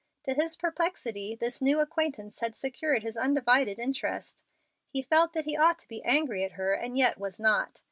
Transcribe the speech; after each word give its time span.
To 0.23 0.33
his 0.33 0.57
perplexity 0.57 1.35
this 1.35 1.61
new 1.61 1.79
acquaintance 1.79 2.39
had 2.39 2.55
secured 2.55 3.03
his 3.03 3.15
undivided 3.15 3.77
interest. 3.77 4.43
He 4.89 5.03
felt 5.03 5.33
that 5.33 5.45
he 5.45 5.55
ought 5.55 5.77
to 5.77 5.87
be 5.87 6.03
angry 6.03 6.43
at 6.43 6.53
her 6.53 6.73
and 6.73 6.97
yet 6.97 7.19
was 7.19 7.39
not. 7.39 7.79